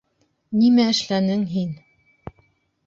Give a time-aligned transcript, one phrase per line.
[0.61, 1.73] Нимә эшләнең һин?